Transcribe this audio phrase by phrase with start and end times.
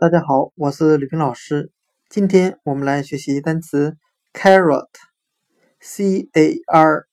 [0.00, 1.70] 大家好，我是吕平老师。
[2.08, 3.98] 今天我们来学习单词
[4.32, 7.06] carrot，c a r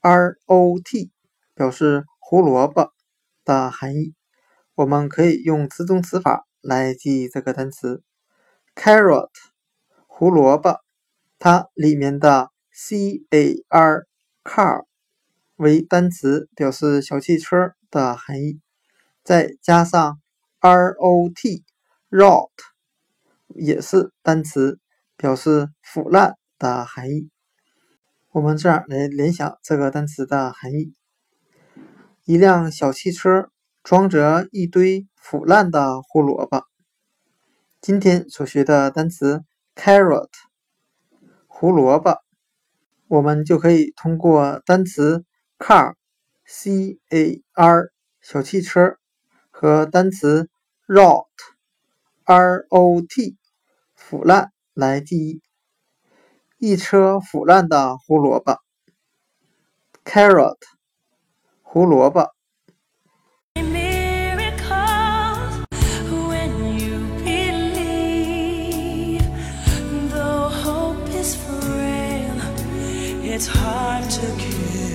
[0.00, 1.10] r o t，
[1.56, 2.92] 表示胡萝卜
[3.44, 4.14] 的含义。
[4.76, 8.04] 我们可以用词中词法来记忆这个单词
[8.76, 9.30] carrot，
[10.06, 10.78] 胡萝卜。
[11.40, 14.06] 它里面的 c a r
[14.44, 14.84] car
[15.56, 18.60] 为单词，表示小汽车的含义，
[19.24, 20.20] 再加上
[20.60, 21.64] r o t。
[22.10, 22.50] Rot
[23.48, 24.78] 也是单词，
[25.16, 27.28] 表示腐烂的含义。
[28.30, 30.94] 我们这样来联想这个单词的含义：
[32.24, 33.50] 一辆小汽车
[33.82, 36.64] 装着一堆腐烂的胡萝卜。
[37.80, 39.44] 今天所学的单词
[39.74, 40.30] carrot
[41.46, 42.16] 胡萝卜，
[43.08, 45.24] 我们就可以通过单词
[45.58, 45.94] car
[46.46, 47.90] c a r
[48.22, 48.96] 小汽车
[49.50, 50.48] 和单词
[50.86, 51.26] rot。
[52.28, 53.36] Rot
[53.94, 55.40] 腐烂来记忆，
[56.58, 58.58] 一车腐烂的胡萝卜。
[60.04, 60.58] carrot
[61.62, 62.34] 胡萝卜。
[73.30, 74.87] It's hard to kill.